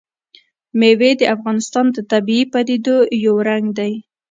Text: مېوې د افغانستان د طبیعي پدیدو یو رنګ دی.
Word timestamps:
مېوې 0.79 1.11
د 1.17 1.21
افغانستان 1.35 1.85
د 1.95 1.97
طبیعي 2.11 2.45
پدیدو 2.53 2.97
یو 3.25 3.35
رنګ 3.47 3.65
دی. 3.79 3.93